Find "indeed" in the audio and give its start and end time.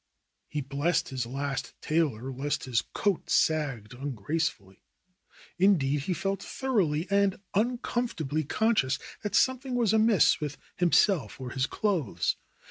5.59-5.99